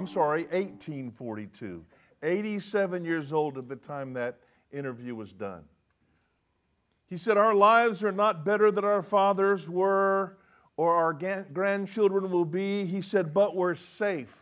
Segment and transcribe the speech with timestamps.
[0.00, 1.84] I'm sorry, 1842.
[2.22, 4.38] 87 years old at the time that
[4.72, 5.64] interview was done.
[7.04, 10.38] He said, Our lives are not better than our fathers were
[10.78, 11.12] or our
[11.52, 12.86] grandchildren will be.
[12.86, 14.34] He said, But we're safe.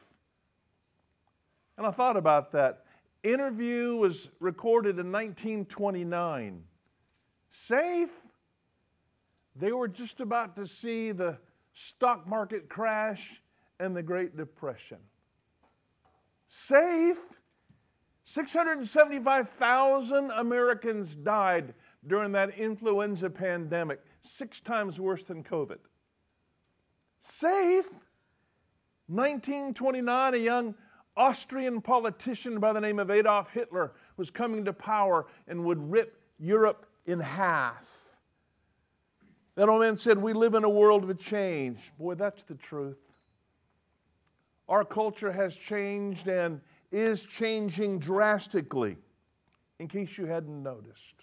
[1.77, 2.85] And I thought about that.
[3.25, 6.63] Interview was recorded in 1929.
[7.51, 8.15] Safe?
[9.57, 11.37] They were just about to see the
[11.73, 13.43] stock market crash
[13.81, 14.99] and the Great Depression.
[16.49, 17.37] Safe?
[18.25, 21.75] 675,000 Americans died
[22.07, 25.79] during that influenza pandemic, six times worse than COVID.
[27.21, 27.89] Safe?
[29.07, 30.75] 1929, a young
[31.17, 36.21] Austrian politician by the name of Adolf Hitler was coming to power and would rip
[36.39, 38.17] Europe in half.
[39.55, 41.93] That old man said, We live in a world of change.
[41.99, 43.08] Boy, that's the truth.
[44.69, 46.61] Our culture has changed and
[46.93, 48.97] is changing drastically,
[49.79, 51.15] in case you hadn't noticed.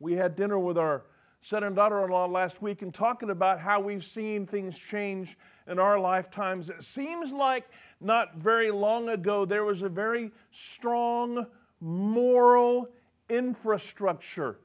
[0.00, 1.04] We had dinner with our
[1.40, 5.36] son and daughter in law last week and talking about how we've seen things change
[5.66, 6.68] in our lifetimes.
[6.68, 7.68] It seems like
[8.00, 11.46] not very long ago there was a very strong
[11.80, 12.88] moral
[13.28, 14.58] infrastructure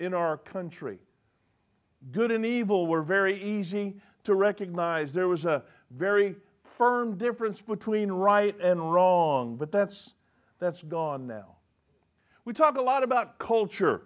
[0.00, 0.98] in our country.
[2.12, 5.12] Good and evil were very easy to recognize.
[5.12, 6.36] There was a very
[6.78, 10.14] firm difference between right and wrong, but that's,
[10.60, 11.56] that's gone now.
[12.44, 14.02] We talk a lot about culture.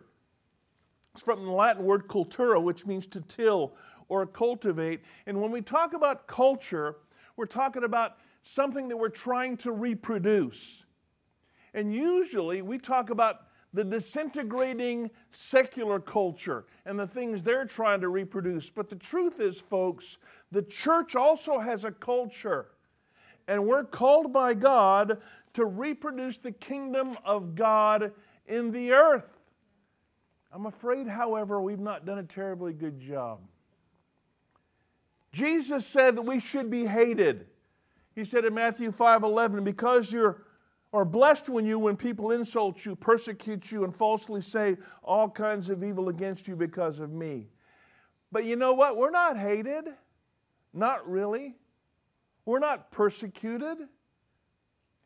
[1.15, 3.75] It's from the Latin word cultura, which means to till
[4.09, 5.03] or cultivate.
[5.27, 6.97] And when we talk about culture,
[7.37, 10.85] we're talking about something that we're trying to reproduce.
[11.75, 18.09] And usually we talk about the disintegrating secular culture and the things they're trying to
[18.09, 18.69] reproduce.
[18.71, 20.19] But the truth is, folks,
[20.51, 22.67] the church also has a culture.
[23.49, 25.19] And we're called by God
[25.55, 28.13] to reproduce the kingdom of God
[28.47, 29.39] in the earth.
[30.53, 33.41] I'm afraid, however, we've not done a terribly good job.
[35.33, 37.47] Jesus said that we should be hated.
[38.15, 40.43] He said in Matthew 5 11, because you're
[40.93, 45.71] are blessed when you when people insult you, persecute you, and falsely say all kinds
[45.71, 47.49] of evil against you because of me.
[48.31, 48.97] But you know what?
[48.97, 49.89] We're not hated.
[50.73, 51.55] Not really.
[52.45, 53.79] We're not persecuted.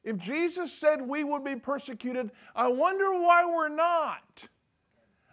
[0.05, 4.45] If Jesus said we would be persecuted, I wonder why we're not.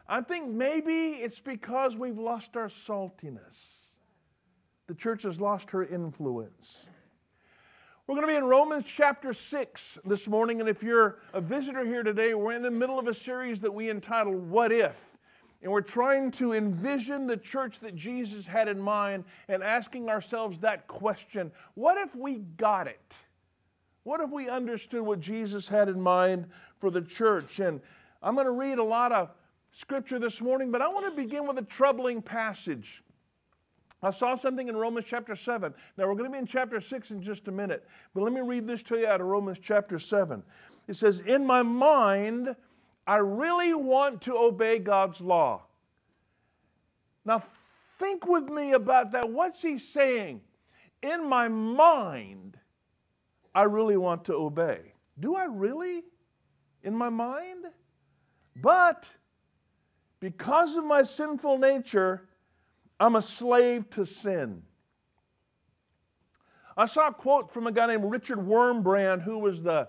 [0.07, 3.91] I think maybe it's because we've lost our saltiness.
[4.87, 6.89] The church has lost her influence.
[8.05, 11.85] We're going to be in Romans chapter 6 this morning, and if you're a visitor
[11.85, 15.17] here today, we're in the middle of a series that we entitled What If?
[15.61, 20.59] And we're trying to envision the church that Jesus had in mind and asking ourselves
[20.59, 23.17] that question What if we got it?
[24.03, 26.47] What if we understood what Jesus had in mind
[26.79, 27.59] for the church?
[27.59, 27.79] And
[28.21, 29.29] I'm going to read a lot of
[29.71, 33.01] scripture this morning, but I want to begin with a troubling passage.
[34.03, 35.73] I saw something in Romans chapter 7.
[35.97, 38.41] Now, we're going to be in chapter 6 in just a minute, but let me
[38.41, 40.43] read this to you out of Romans chapter 7.
[40.87, 42.55] It says, In my mind,
[43.07, 45.63] I really want to obey God's law.
[47.25, 47.39] Now,
[47.97, 49.29] think with me about that.
[49.29, 50.41] What's he saying?
[51.01, 52.57] In my mind,
[53.55, 54.93] I really want to obey.
[55.19, 56.03] Do I really?
[56.83, 57.65] In my mind?
[58.61, 59.09] But
[60.19, 62.27] because of my sinful nature,
[62.99, 64.63] I'm a slave to sin.
[66.75, 69.87] I saw a quote from a guy named Richard Wurmbrand, who was the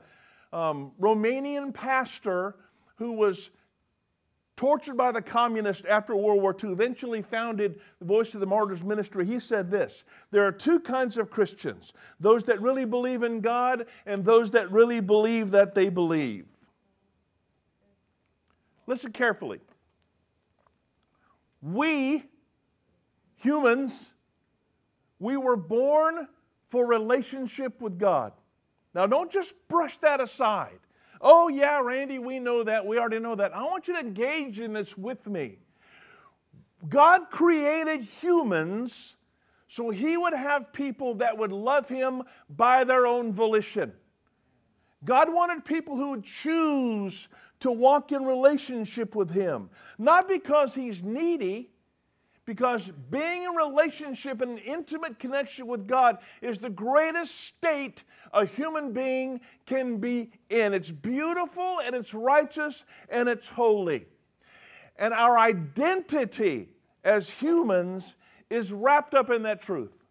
[0.53, 2.57] um, Romanian pastor
[2.97, 3.51] who was
[4.57, 8.85] tortured by the communists after World War II, eventually founded the Voice of the Martyrs
[8.85, 9.27] ministry.
[9.27, 13.87] He said this There are two kinds of Christians those that really believe in God
[14.07, 16.47] and those that really believe that they believe.
[18.87, 19.61] Listen carefully.
[21.63, 22.25] We,
[23.45, 24.11] humans,
[25.19, 26.29] we were born
[26.69, 28.33] for relationship with God.
[28.95, 30.79] Now, don't just brush that aside.
[31.21, 32.85] Oh, yeah, Randy, we know that.
[32.85, 33.55] We already know that.
[33.55, 35.59] I want you to engage in this with me.
[36.89, 39.17] God created humans
[39.69, 43.93] so He would have people that would love Him by their own volition.
[45.05, 47.29] God wanted people who would choose
[47.61, 49.71] to walk in relationship with Him.
[49.99, 51.71] Not because He's needy,
[52.47, 58.45] because being in relationship and an intimate connection with God is the greatest state a
[58.45, 60.75] human being can be in.
[60.75, 64.07] It's beautiful and it's righteous and it's holy.
[64.97, 66.69] And our identity
[67.03, 68.17] as humans
[68.51, 70.05] is wrapped up in that truth.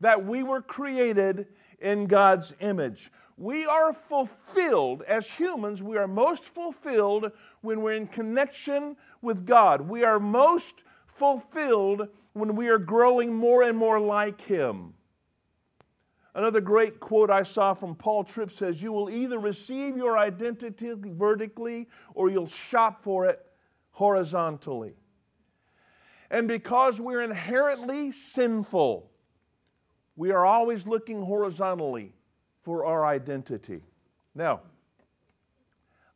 [0.00, 1.46] that we were created
[1.80, 3.12] in God's image.
[3.36, 7.32] We are fulfilled as humans, we are most fulfilled
[7.62, 9.82] when we're in connection with God.
[9.82, 10.82] We are most
[11.20, 14.94] fulfilled when we are growing more and more like Him.
[16.34, 20.94] Another great quote I saw from Paul Tripp says, You will either receive your identity
[20.96, 23.44] vertically or you'll shop for it
[23.90, 24.94] horizontally.
[26.30, 29.10] And because we're inherently sinful,
[30.16, 32.14] we are always looking horizontally
[32.62, 33.82] for our identity.
[34.34, 34.60] Now,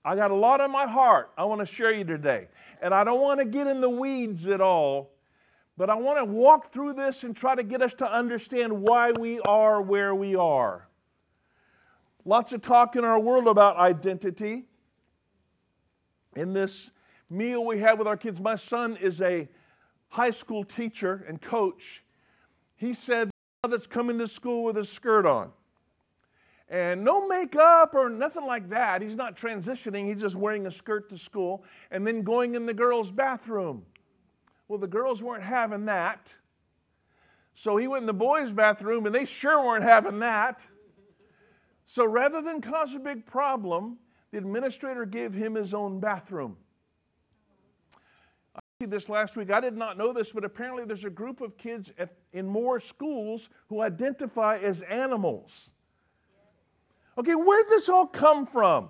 [0.04, 2.48] I got a lot on my heart I want to share you today.
[2.82, 5.14] And I don't want to get in the weeds at all
[5.76, 9.12] but I want to walk through this and try to get us to understand why
[9.12, 10.88] we are where we are.
[12.24, 14.66] Lots of talk in our world about identity.
[16.36, 16.92] In this
[17.28, 19.48] meal we had with our kids, my son is a
[20.08, 22.04] high school teacher and coach.
[22.76, 23.30] He said
[23.68, 25.50] that's coming to school with a skirt on.
[26.74, 29.00] And no makeup or nothing like that.
[29.00, 31.62] He's not transitioning, he's just wearing a skirt to school
[31.92, 33.86] and then going in the girls' bathroom.
[34.66, 36.34] Well, the girls weren't having that.
[37.54, 40.66] So he went in the boys' bathroom, and they sure weren't having that.
[41.86, 43.96] So rather than cause a big problem,
[44.32, 46.56] the administrator gave him his own bathroom.
[48.56, 49.52] I see this last week.
[49.52, 52.80] I did not know this, but apparently there's a group of kids at, in more
[52.80, 55.70] schools who identify as animals.
[57.16, 58.88] Okay, where'd this all come from?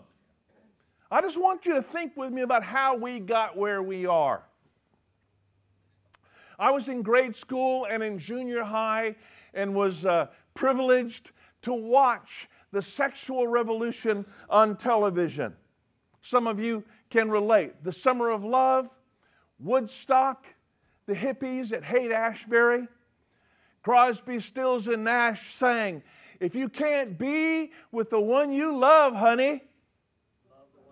[1.10, 4.42] I just want you to think with me about how we got where we are.
[6.58, 9.16] I was in grade school and in junior high
[9.52, 11.32] and was uh, privileged
[11.62, 15.54] to watch the sexual revolution on television.
[16.22, 17.84] Some of you can relate.
[17.84, 18.88] The Summer of Love,
[19.58, 20.46] Woodstock,
[21.06, 22.88] the hippies at Haight Ashbury.
[23.84, 26.02] Crosby, Stills, and Nash sang,
[26.40, 29.62] If you can't be with the one you love, honey,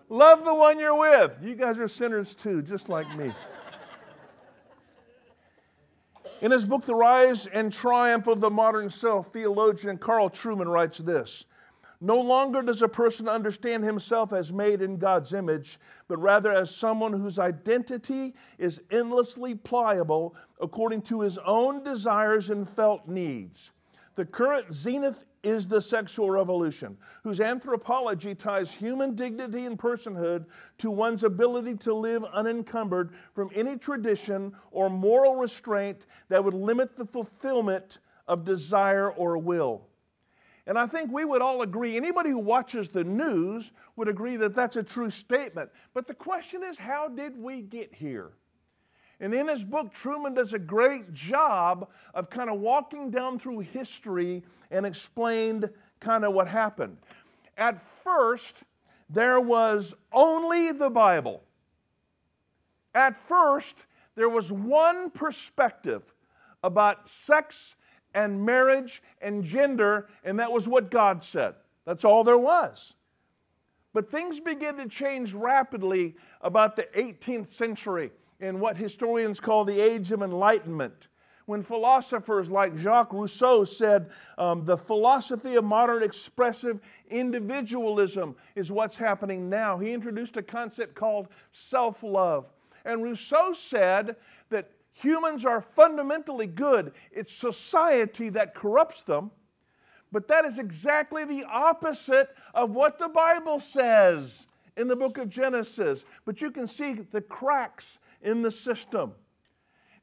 [0.09, 1.33] love the one you're with.
[1.41, 3.31] You guys are sinners too, just like me.
[6.43, 10.97] In his book, The Rise and Triumph of the Modern Self, theologian Carl Trueman writes
[10.97, 11.45] this
[12.01, 15.79] No longer does a person understand himself as made in God's image,
[16.09, 22.67] but rather as someone whose identity is endlessly pliable according to his own desires and
[22.67, 23.71] felt needs.
[24.15, 30.45] The current zenith is the sexual revolution, whose anthropology ties human dignity and personhood
[30.77, 36.95] to one's ability to live unencumbered from any tradition or moral restraint that would limit
[36.95, 39.85] the fulfillment of desire or will.
[40.65, 44.53] And I think we would all agree, anybody who watches the news would agree that
[44.53, 45.69] that's a true statement.
[45.93, 48.31] But the question is, how did we get here?
[49.19, 53.59] And in his book, Trueman does a great job of kind of walking down through
[53.59, 55.69] history and explained
[55.99, 56.97] kind of what happened.
[57.57, 58.63] At first,
[59.09, 61.43] there was only the Bible.
[62.95, 66.13] At first, there was one perspective
[66.63, 67.75] about sex
[68.13, 71.55] and marriage and gender, and that was what God said.
[71.85, 72.95] That's all there was.
[73.93, 78.11] But things began to change rapidly about the 18th century
[78.43, 81.07] in what historians call the Age of Enlightenment.
[81.45, 88.97] When philosophers like Jacques Rousseau said um, the philosophy of modern expressive individualism is what's
[88.97, 92.51] happening now, he introduced a concept called self love.
[92.85, 94.17] And Rousseau said
[94.49, 99.31] that humans are fundamentally good, it's society that corrupts them.
[100.11, 105.29] But that is exactly the opposite of what the Bible says in the book of
[105.29, 106.05] Genesis.
[106.25, 109.13] But you can see the cracks in the system.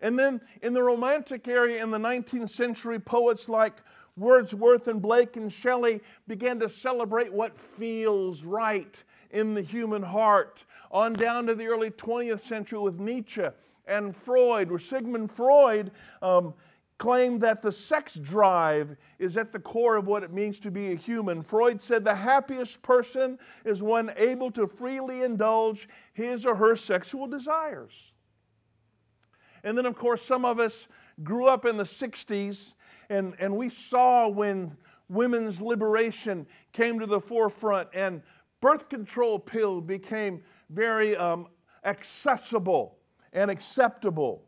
[0.00, 3.82] And then in the Romantic area in the 19th century, poets like
[4.16, 10.64] Wordsworth and Blake and Shelley began to celebrate what feels right in the human heart.
[10.90, 13.46] On down to the early 20th century with Nietzsche
[13.86, 15.90] and Freud, where Sigmund Freud
[16.22, 16.54] um,
[17.00, 20.92] claimed that the sex drive is at the core of what it means to be
[20.92, 21.42] a human.
[21.42, 27.26] Freud said the happiest person is one able to freely indulge his or her sexual
[27.26, 28.12] desires.
[29.64, 30.88] And then, of course, some of us
[31.22, 32.74] grew up in the 60s
[33.08, 34.76] and, and we saw when
[35.08, 38.20] women's liberation came to the forefront and
[38.60, 41.46] birth control pill became very um,
[41.82, 42.98] accessible
[43.32, 44.44] and acceptable.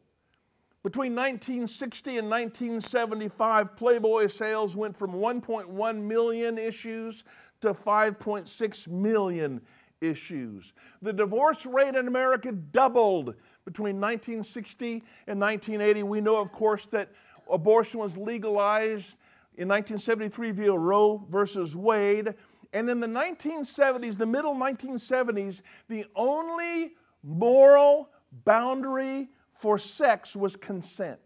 [0.82, 7.22] Between 1960 and 1975, Playboy sales went from 1.1 million issues
[7.60, 9.60] to 5.6 million
[10.00, 10.72] issues.
[11.00, 16.02] The divorce rate in America doubled between 1960 and 1980.
[16.02, 17.10] We know, of course, that
[17.48, 19.16] abortion was legalized
[19.56, 22.34] in 1973 via Roe versus Wade.
[22.72, 28.10] And in the 1970s, the middle 1970s, the only moral
[28.44, 29.28] boundary
[29.62, 31.20] for sex was consent.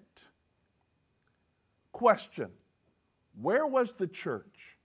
[1.91, 2.51] Question
[3.41, 4.77] Where was the church?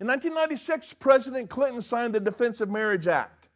[0.00, 3.48] In 1996, President Clinton signed the Defense of Marriage Act.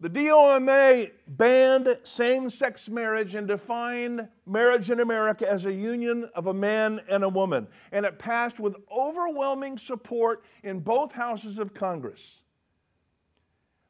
[0.00, 6.46] The DOMA banned same sex marriage and defined marriage in America as a union of
[6.46, 7.68] a man and a woman.
[7.92, 12.40] And it passed with overwhelming support in both houses of Congress.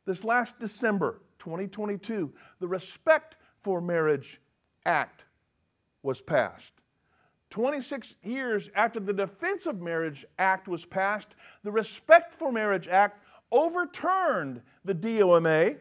[0.07, 4.41] This last December, 2022, the Respect for Marriage
[4.87, 5.25] Act
[6.03, 6.75] was passed.
[7.51, 13.23] 26 years after the Defense of Marriage Act was passed, the Respect for Marriage Act
[13.53, 15.77] overturned the DOMA.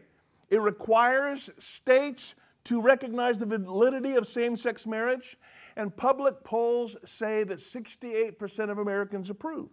[0.50, 5.36] It requires states to recognize the validity of same sex marriage,
[5.76, 9.68] and public polls say that 68% of Americans approve.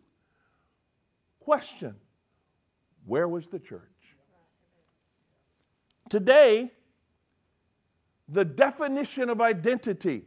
[1.39, 1.95] Question
[3.05, 4.00] Where was the church?
[6.12, 6.70] Today,
[8.27, 10.25] the definition of identity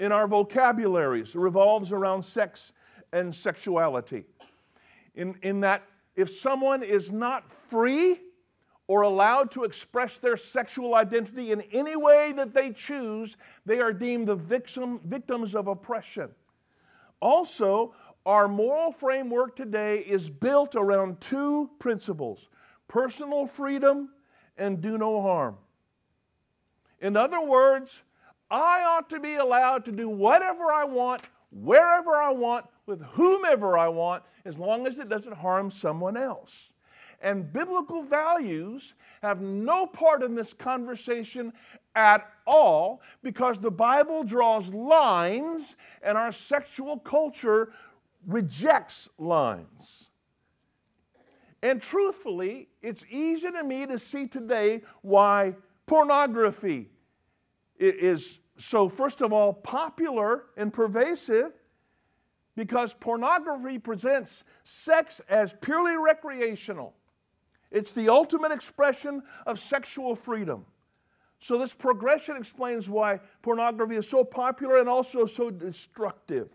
[0.00, 2.72] in our vocabularies revolves around sex
[3.12, 4.24] and sexuality.
[5.14, 5.82] In, in that,
[6.16, 8.20] if someone is not free
[8.86, 13.92] or allowed to express their sexual identity in any way that they choose, they are
[13.92, 16.30] deemed the victim, victims of oppression.
[17.20, 22.48] Also, our moral framework today is built around two principles
[22.88, 24.08] personal freedom
[24.56, 25.56] and do no harm.
[27.00, 28.02] In other words,
[28.50, 33.78] I ought to be allowed to do whatever I want, wherever I want, with whomever
[33.78, 36.72] I want, as long as it doesn't harm someone else.
[37.20, 41.52] And biblical values have no part in this conversation
[41.94, 47.72] at all because the Bible draws lines and our sexual culture
[48.26, 50.10] rejects lines.
[51.62, 55.54] And truthfully, it's easy to me to see today why
[55.86, 56.90] pornography
[57.78, 61.52] is so, first of all, popular and pervasive
[62.54, 66.94] because pornography presents sex as purely recreational.
[67.70, 70.66] It's the ultimate expression of sexual freedom.
[71.38, 76.50] So, this progression explains why pornography is so popular and also so destructive.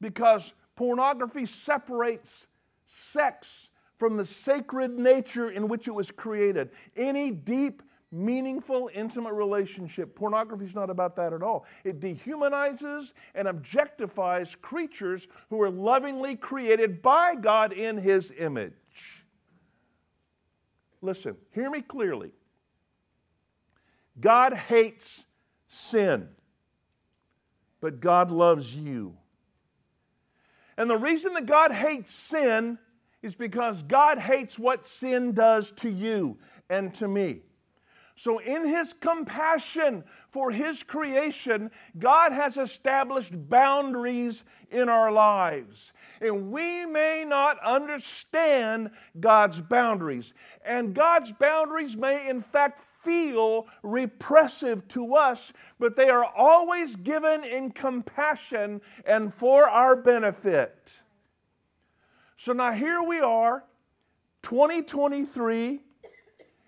[0.00, 2.46] Because pornography separates
[2.86, 3.70] sex
[4.04, 6.68] from the sacred nature in which it was created.
[6.94, 7.82] Any deep,
[8.12, 11.64] meaningful, intimate relationship, pornography is not about that at all.
[11.84, 18.74] It dehumanizes and objectifies creatures who are lovingly created by God in His image.
[21.00, 22.32] Listen, hear me clearly.
[24.20, 25.24] God hates
[25.66, 26.28] sin,
[27.80, 29.16] but God loves you.
[30.76, 32.78] And the reason that God hates sin
[33.24, 36.36] is because God hates what sin does to you
[36.68, 37.40] and to me.
[38.16, 45.94] So, in His compassion for His creation, God has established boundaries in our lives.
[46.20, 50.34] And we may not understand God's boundaries.
[50.62, 57.42] And God's boundaries may, in fact, feel repressive to us, but they are always given
[57.42, 61.03] in compassion and for our benefit.
[62.44, 63.64] So now here we are,
[64.42, 65.80] 2023.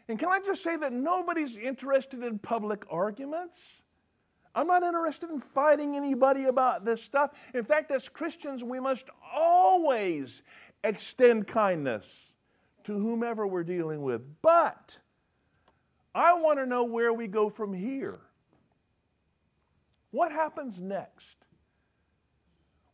[0.09, 3.83] And can I just say that nobody's interested in public arguments?
[4.55, 7.33] I'm not interested in fighting anybody about this stuff.
[7.53, 10.43] In fact, as Christians, we must always
[10.83, 12.33] extend kindness
[12.85, 14.23] to whomever we're dealing with.
[14.41, 14.99] But
[16.15, 18.21] I want to know where we go from here.
[20.11, 21.37] What happens next?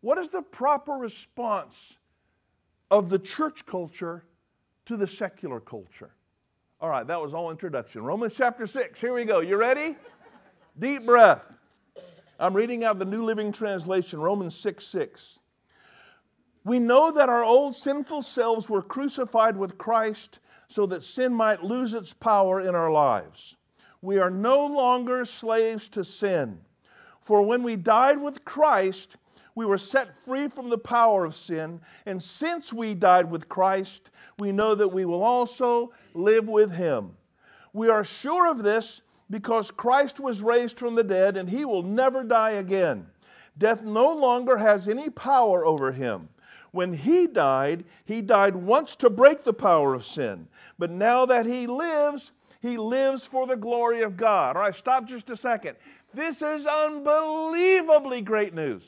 [0.01, 1.97] What is the proper response
[2.93, 4.23] of the church culture
[4.85, 6.11] to the secular culture.
[6.79, 8.05] All right, that was all introduction.
[8.05, 9.01] Romans chapter 6.
[9.01, 9.41] Here we go.
[9.41, 9.97] You ready?
[10.79, 11.51] Deep breath.
[12.39, 15.39] I'm reading out the New Living Translation, Romans 6 6.
[16.65, 21.65] We know that our old sinful selves were crucified with Christ so that sin might
[21.65, 23.57] lose its power in our lives.
[24.03, 26.61] We are no longer slaves to sin.
[27.23, 29.17] For when we died with Christ,
[29.55, 31.81] we were set free from the power of sin.
[32.07, 37.17] And since we died with Christ, we know that we will also live with him.
[37.73, 41.83] We are sure of this because Christ was raised from the dead and he will
[41.83, 43.07] never die again.
[43.57, 46.29] Death no longer has any power over him.
[46.71, 50.49] When he died, he died once to break the power of sin.
[50.79, 52.33] But now that he lives,
[52.63, 54.57] He lives for the glory of God.
[54.57, 55.77] All right, stop just a second.
[56.15, 58.85] This is unbelievably great news.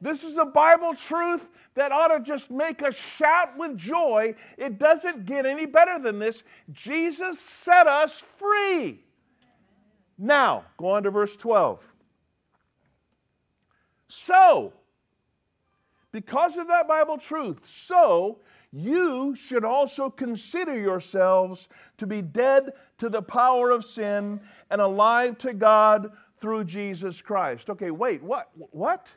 [0.00, 4.34] This is a Bible truth that ought to just make us shout with joy.
[4.58, 6.42] It doesn't get any better than this.
[6.72, 9.04] Jesus set us free.
[10.18, 11.88] Now, go on to verse 12.
[14.08, 14.72] So,
[16.12, 18.40] because of that Bible truth, so
[18.72, 25.38] you should also consider yourselves to be dead to the power of sin and alive
[25.38, 27.70] to God through Jesus Christ.
[27.70, 28.50] Okay, wait, what?
[28.54, 29.14] What?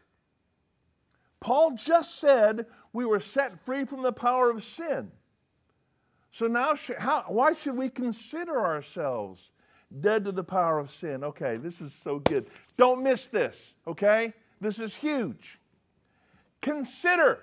[1.39, 5.11] Paul just said we were set free from the power of sin.
[6.31, 9.51] So now, how, why should we consider ourselves
[10.01, 11.23] dead to the power of sin?
[11.23, 12.47] Okay, this is so good.
[12.77, 14.33] Don't miss this, okay?
[14.61, 15.59] This is huge.
[16.61, 17.39] Consider.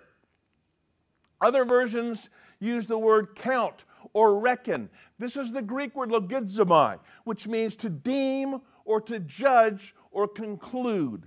[1.41, 4.88] Other versions use the word count or reckon.
[5.19, 11.26] This is the Greek word logizomai, which means to deem or to judge or conclude.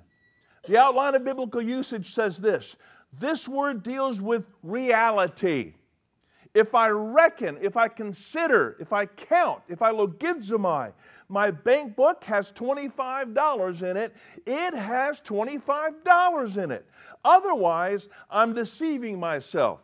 [0.67, 2.75] The outline of biblical usage says this
[3.13, 5.73] this word deals with reality.
[6.55, 10.93] If I reckon, if I consider, if I count, if I logizomai,
[11.27, 14.15] my bank book has $25 in it,
[14.47, 16.87] it has $25 in it.
[17.23, 19.81] Otherwise, I'm deceiving myself.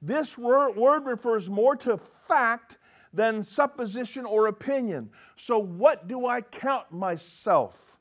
[0.00, 2.78] This word refers more to fact
[3.12, 5.10] than supposition or opinion.
[5.36, 7.95] So, what do I count myself?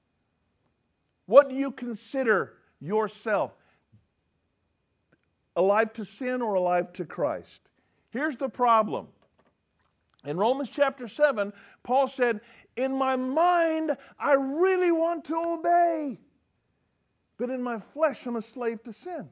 [1.26, 3.54] What do you consider yourself?
[5.56, 7.72] Alive to sin or alive to Christ?
[8.10, 9.08] Here's the problem.
[10.26, 11.54] In Romans chapter 7,
[11.84, 12.42] Paul said,
[12.76, 16.20] In my mind, I really want to obey,
[17.38, 19.30] but in my flesh, I'm a slave to sin.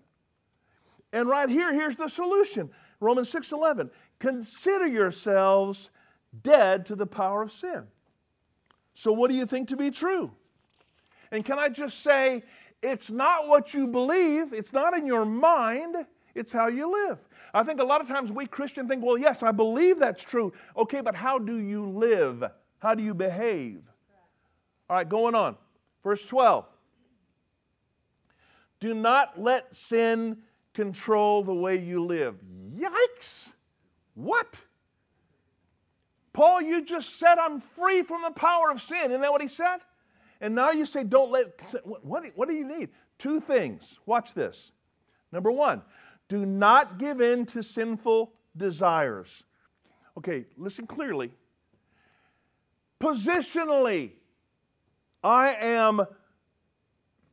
[1.11, 3.91] And right here, here's the solution Romans 6 11.
[4.19, 5.89] Consider yourselves
[6.41, 7.83] dead to the power of sin.
[8.95, 10.31] So, what do you think to be true?
[11.33, 12.43] And can I just say,
[12.83, 15.95] it's not what you believe, it's not in your mind,
[16.35, 17.27] it's how you live.
[17.55, 20.53] I think a lot of times we Christians think, well, yes, I believe that's true.
[20.77, 22.43] Okay, but how do you live?
[22.77, 23.81] How do you behave?
[24.87, 25.57] All right, going on.
[26.03, 26.67] Verse 12.
[28.79, 30.37] Do not let sin
[30.75, 32.35] control the way you live.
[32.75, 33.53] Yikes!
[34.13, 34.61] What?
[36.31, 39.09] Paul, you just said I'm free from the power of sin.
[39.09, 39.79] Isn't that what he said?
[40.43, 41.73] And now you say, don't let.
[41.85, 42.89] What, what do you need?
[43.17, 43.97] Two things.
[44.05, 44.73] Watch this.
[45.31, 45.81] Number one,
[46.27, 49.43] do not give in to sinful desires.
[50.17, 51.31] Okay, listen clearly.
[52.99, 54.11] Positionally,
[55.23, 56.05] I am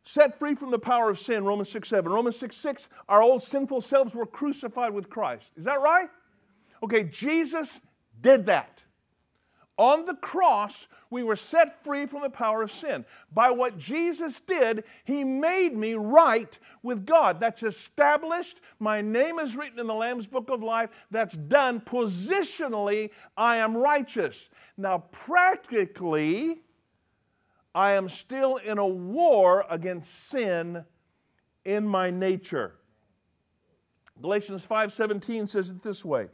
[0.04, 2.12] set free from the power of sin, Romans 6 7.
[2.12, 5.50] Romans 6 6, our old sinful selves were crucified with Christ.
[5.56, 6.08] Is that right?
[6.80, 7.80] Okay, Jesus
[8.20, 8.84] did that.
[9.78, 13.04] On the cross, we were set free from the power of sin.
[13.32, 17.40] By what Jesus did, He made me right with God.
[17.40, 18.60] That's established.
[18.78, 20.90] My name is written in the Lamb's Book of Life.
[21.10, 21.80] That's done.
[21.80, 24.50] Positionally, I am righteous.
[24.76, 26.60] Now, practically,
[27.74, 30.84] I am still in a war against sin
[31.64, 32.74] in my nature.
[34.20, 36.28] Galatians 5:17 says it this way.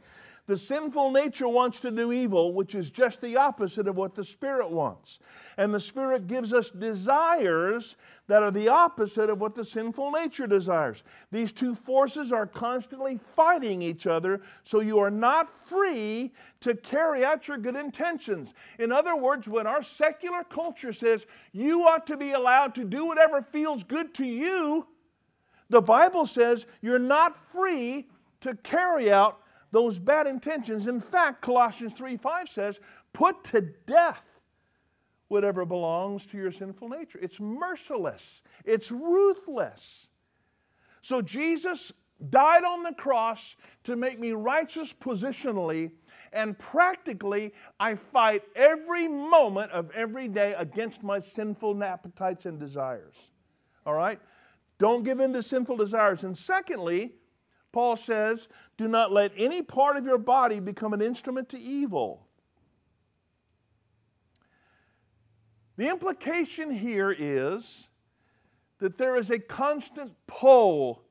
[0.47, 4.23] The sinful nature wants to do evil, which is just the opposite of what the
[4.23, 5.19] Spirit wants.
[5.57, 10.47] And the Spirit gives us desires that are the opposite of what the sinful nature
[10.47, 11.03] desires.
[11.33, 16.31] These two forces are constantly fighting each other, so you are not free
[16.61, 18.53] to carry out your good intentions.
[18.79, 23.05] In other words, when our secular culture says you ought to be allowed to do
[23.05, 24.87] whatever feels good to you,
[25.69, 28.07] the Bible says you're not free
[28.39, 30.87] to carry out those bad intentions.
[30.87, 32.79] In fact, Colossians 3 5 says,
[33.13, 34.41] put to death
[35.27, 37.19] whatever belongs to your sinful nature.
[37.21, 40.07] It's merciless, it's ruthless.
[41.01, 41.91] So Jesus
[42.29, 45.91] died on the cross to make me righteous positionally.
[46.33, 53.31] And practically, I fight every moment of every day against my sinful appetites and desires.
[53.85, 54.19] All right?
[54.77, 56.23] Don't give in to sinful desires.
[56.23, 57.13] And secondly,
[57.71, 62.27] Paul says, do not let any part of your body become an instrument to evil.
[65.75, 67.87] The implication here is
[68.79, 71.03] that there is a constant pull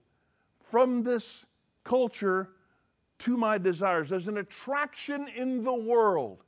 [0.62, 1.47] from this
[1.85, 2.51] culture
[3.19, 4.09] to my desires.
[4.09, 6.42] There's an attraction in the world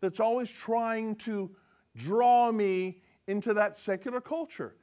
[0.00, 1.50] that's always trying to
[1.94, 4.74] draw me into that secular culture.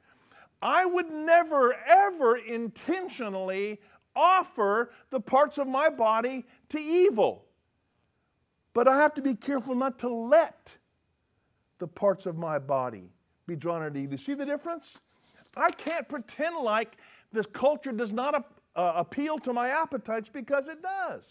[0.62, 3.80] I would never, ever intentionally
[4.14, 7.44] offer the parts of my body to evil.
[8.72, 10.76] But I have to be careful not to let
[11.78, 13.10] the parts of my body
[13.46, 14.18] be drawn into evil.
[14.18, 14.98] See the difference?
[15.56, 16.96] I can't pretend like
[17.32, 18.34] this culture does not
[18.76, 21.24] uh, appeal to my appetites because it does.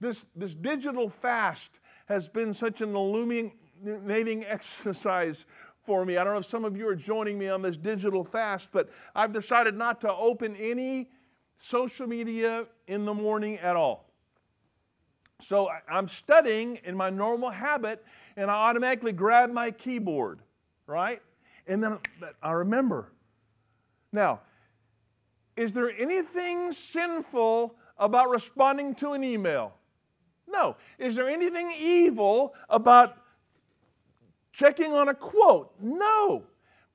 [0.00, 5.46] This, this digital fast has been such an illuminating exercise
[5.84, 6.16] for me.
[6.16, 8.88] I don't know if some of you are joining me on this digital fast, but
[9.14, 11.10] I've decided not to open any
[11.58, 14.10] social media in the morning at all.
[15.40, 18.04] So I'm studying in my normal habit,
[18.36, 20.40] and I automatically grab my keyboard,
[20.86, 21.20] right?
[21.66, 21.98] And then
[22.42, 23.12] I remember.
[24.12, 24.40] Now,
[25.56, 29.74] is there anything sinful about responding to an email?
[30.48, 30.76] No.
[30.98, 33.16] Is there anything evil about
[34.54, 35.72] checking on a quote?
[35.80, 36.44] No.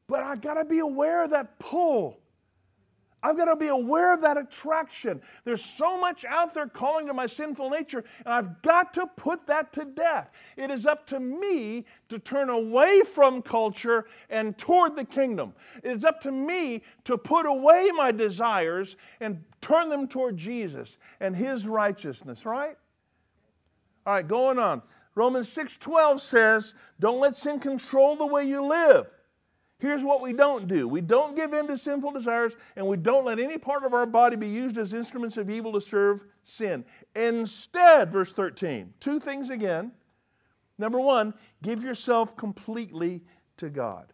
[0.08, 2.20] But I got to be aware of that pull.
[3.22, 5.22] I've got to be aware of that attraction.
[5.44, 9.46] There's so much out there calling to my sinful nature, and I've got to put
[9.48, 10.32] that to death.
[10.56, 15.54] It is up to me to turn away from culture and toward the kingdom.
[15.84, 20.98] It is up to me to put away my desires and turn them toward Jesus
[21.20, 22.78] and his righteousness, right?
[24.06, 24.82] All right, going on.
[25.20, 29.14] Romans 6:12 says, "Don't let sin control the way you live."
[29.78, 33.26] Here's what we don't do we don't give in to sinful desires, and we don't
[33.26, 36.86] let any part of our body be used as instruments of evil to serve sin.
[37.16, 39.92] Instead, verse 13, two things again.
[40.78, 43.22] Number one, give yourself completely
[43.58, 44.14] to God.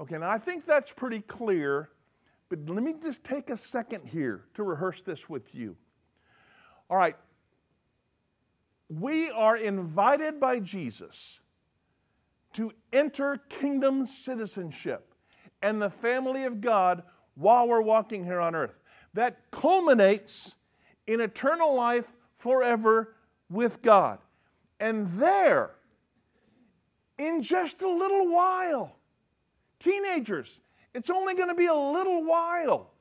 [0.00, 1.90] Okay, now I think that's pretty clear,
[2.48, 5.76] but let me just take a second here to rehearse this with you.
[6.88, 7.16] All right,
[8.88, 11.40] we are invited by Jesus
[12.52, 15.14] to enter kingdom citizenship
[15.62, 17.02] and the family of God
[17.34, 18.80] while we're walking here on earth.
[19.14, 20.56] That culminates
[21.06, 23.14] in eternal life forever
[23.50, 24.18] with God.
[24.78, 25.72] And there,
[27.18, 28.96] in just a little while,
[29.78, 30.60] teenagers,
[30.94, 32.92] it's only going to be a little while.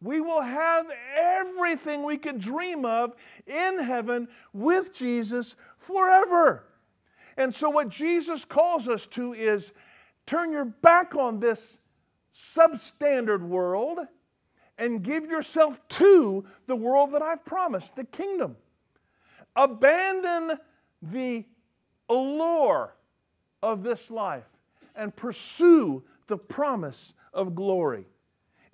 [0.00, 3.14] We will have everything we could dream of
[3.46, 6.64] in heaven with Jesus forever.
[7.36, 9.72] And so, what Jesus calls us to is
[10.26, 11.78] turn your back on this
[12.34, 14.00] substandard world
[14.76, 18.56] and give yourself to the world that I've promised, the kingdom.
[19.56, 20.58] Abandon
[21.02, 21.44] the
[22.08, 22.94] allure
[23.62, 24.48] of this life
[24.94, 28.06] and pursue the promise of glory.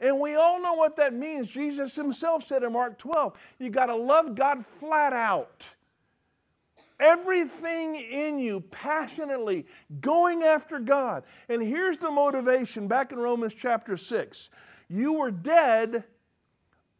[0.01, 1.49] And we all know what that means.
[1.49, 5.75] Jesus himself said in Mark 12, you got to love God flat out
[7.01, 9.67] everything in you passionately
[10.01, 11.25] going after God.
[11.49, 14.51] And here's the motivation back in Romans chapter 6
[14.89, 16.05] you were dead,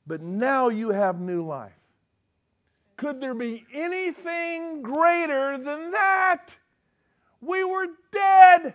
[0.07, 1.73] but now you have new life.
[2.97, 6.57] Could there be anything greater than that?
[7.41, 8.75] We were dead,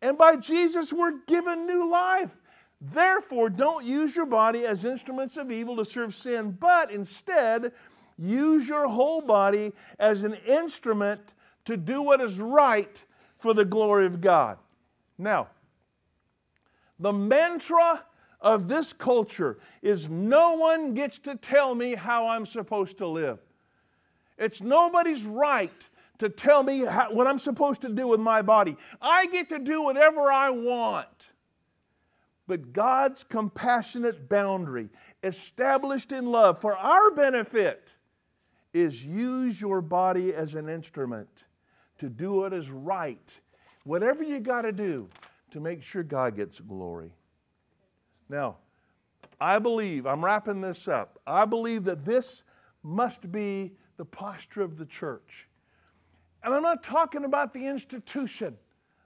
[0.00, 2.36] and by Jesus we're given new life.
[2.80, 7.72] Therefore, don't use your body as instruments of evil to serve sin, but instead,
[8.18, 13.04] Use your whole body as an instrument to do what is right
[13.38, 14.58] for the glory of God.
[15.16, 15.48] Now,
[16.98, 18.04] the mantra
[18.40, 23.38] of this culture is no one gets to tell me how I'm supposed to live.
[24.36, 25.88] It's nobody's right
[26.18, 28.76] to tell me how, what I'm supposed to do with my body.
[29.00, 31.30] I get to do whatever I want.
[32.48, 34.88] But God's compassionate boundary,
[35.22, 37.92] established in love for our benefit,
[38.72, 41.44] is use your body as an instrument
[41.98, 43.38] to do what is right.
[43.84, 45.08] Whatever you got to do
[45.50, 47.12] to make sure God gets glory.
[48.30, 48.56] Now,
[49.40, 52.44] I believe, I'm wrapping this up, I believe that this
[52.82, 55.48] must be the posture of the church.
[56.42, 58.56] And I'm not talking about the institution.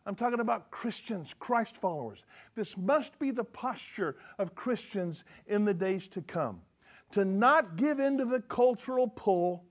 [0.05, 2.25] I'm talking about Christians, Christ followers.
[2.55, 6.61] This must be the posture of Christians in the days to come
[7.13, 9.65] to not give in to the cultural pull,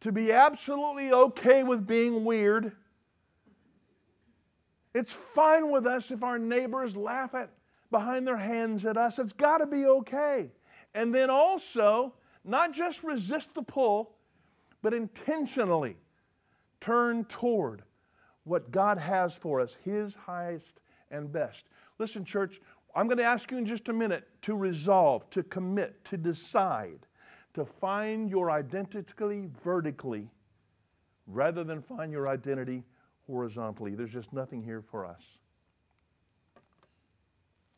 [0.00, 2.72] to be absolutely okay with being weird.
[4.94, 7.50] It's fine with us if our neighbors laugh at
[7.90, 9.18] behind their hands at us.
[9.18, 10.50] It's got to be okay.
[10.94, 12.14] And then also,
[12.44, 14.16] not just resist the pull,
[14.82, 15.96] but intentionally
[16.80, 17.82] turn toward
[18.46, 20.80] what God has for us, His highest
[21.10, 21.66] and best.
[21.98, 22.60] Listen, church,
[22.94, 27.00] I'm going to ask you in just a minute to resolve, to commit, to decide,
[27.54, 30.30] to find your identity vertically
[31.26, 32.84] rather than find your identity
[33.26, 33.96] horizontally.
[33.96, 35.38] There's just nothing here for us.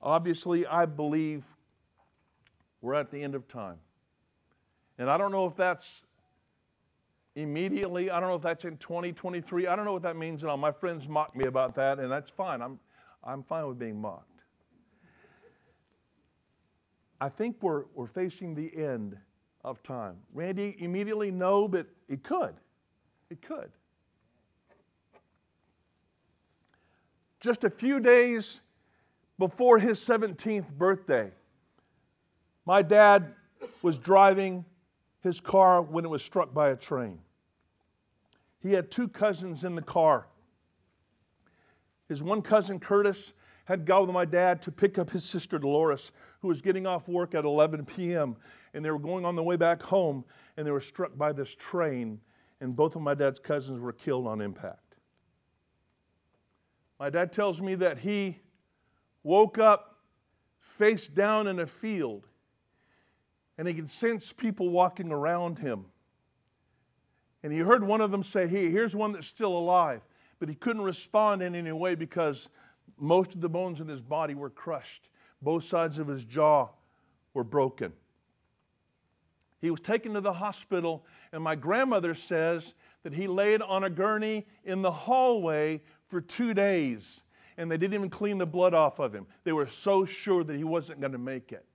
[0.02, 1.46] Obviously, I believe
[2.82, 3.78] we're at the end of time.
[4.98, 6.04] And I don't know if that's
[7.38, 8.10] immediately.
[8.10, 9.66] I don't know if that's in 2023.
[9.66, 10.56] I don't know what that means at all.
[10.56, 12.60] My friends mock me about that, and that's fine.
[12.60, 12.78] I'm,
[13.22, 14.42] I'm fine with being mocked.
[17.20, 19.16] I think we're, we're facing the end
[19.64, 20.16] of time.
[20.32, 22.54] Randy, immediately no, but it could.
[23.30, 23.70] It could.
[27.40, 28.62] Just a few days
[29.38, 31.30] before his 17th birthday,
[32.66, 33.34] my dad
[33.82, 34.64] was driving
[35.20, 37.20] his car when it was struck by a train.
[38.60, 40.26] He had two cousins in the car.
[42.08, 43.34] His one cousin, Curtis,
[43.66, 47.06] had gone with my dad to pick up his sister, Dolores, who was getting off
[47.06, 48.36] work at 11 p.m.
[48.72, 50.24] And they were going on the way back home,
[50.56, 52.20] and they were struck by this train,
[52.60, 54.96] and both of my dad's cousins were killed on impact.
[56.98, 58.40] My dad tells me that he
[59.22, 59.98] woke up
[60.58, 62.26] face down in a field,
[63.56, 65.86] and he could sense people walking around him.
[67.42, 70.02] And he heard one of them say, Hey, here's one that's still alive.
[70.38, 72.48] But he couldn't respond in any way because
[72.98, 75.08] most of the bones in his body were crushed.
[75.42, 76.68] Both sides of his jaw
[77.34, 77.92] were broken.
[79.60, 83.90] He was taken to the hospital, and my grandmother says that he laid on a
[83.90, 87.22] gurney in the hallway for two days,
[87.56, 89.26] and they didn't even clean the blood off of him.
[89.44, 91.66] They were so sure that he wasn't going to make it.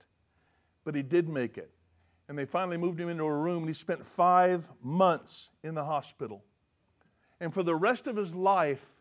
[0.84, 1.70] But he did make it.
[2.28, 5.84] And they finally moved him into a room, and he spent five months in the
[5.84, 6.42] hospital.
[7.40, 8.94] And for the rest of his life,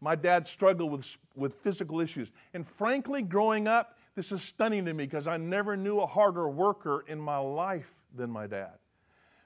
[0.00, 2.32] my dad struggled with, with physical issues.
[2.54, 6.48] And frankly, growing up, this is stunning to me because I never knew a harder
[6.48, 8.78] worker in my life than my dad.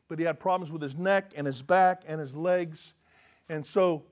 [0.08, 2.94] But he had problems with his neck and his back and his legs.
[3.48, 4.04] And so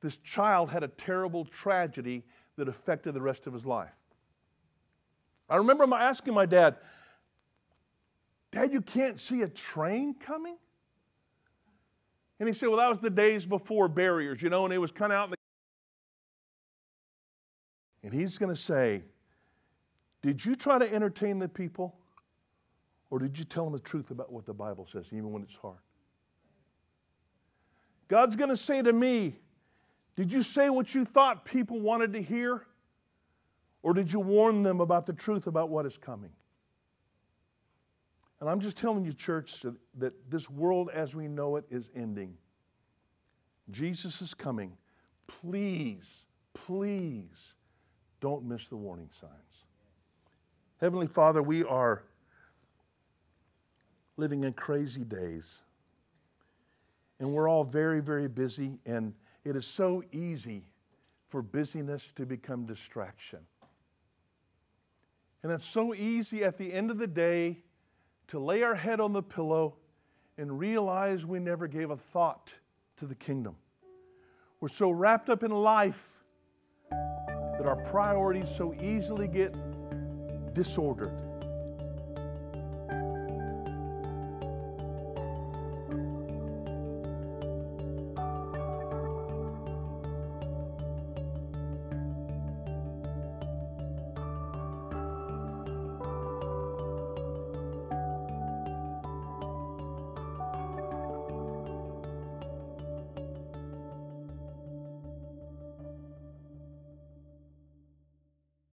[0.00, 2.24] this child had a terrible tragedy
[2.56, 3.94] that affected the rest of his life.
[5.50, 6.76] I remember asking my dad,
[8.58, 10.56] Dad, you can't see a train coming?
[12.40, 14.90] And he said, Well, that was the days before barriers, you know, and it was
[14.90, 15.36] kind of out in the.
[18.02, 19.04] And he's going to say,
[20.22, 21.94] Did you try to entertain the people?
[23.10, 25.56] Or did you tell them the truth about what the Bible says, even when it's
[25.56, 25.78] hard?
[28.08, 29.36] God's going to say to me,
[30.16, 32.66] Did you say what you thought people wanted to hear?
[33.84, 36.32] Or did you warn them about the truth about what is coming?
[38.40, 39.64] And I'm just telling you, church,
[39.98, 42.34] that this world as we know it is ending.
[43.70, 44.76] Jesus is coming.
[45.26, 46.24] Please,
[46.54, 47.54] please
[48.20, 49.64] don't miss the warning signs.
[50.80, 52.04] Heavenly Father, we are
[54.16, 55.62] living in crazy days.
[57.20, 59.12] And we're all very, very busy, and
[59.44, 60.62] it is so easy
[61.26, 63.40] for busyness to become distraction.
[65.42, 67.58] And it's so easy at the end of the day
[68.28, 69.74] to lay our head on the pillow
[70.36, 72.54] and realize we never gave a thought
[72.96, 73.56] to the kingdom.
[74.60, 76.24] We're so wrapped up in life
[76.90, 79.54] that our priorities so easily get
[80.54, 81.27] disordered.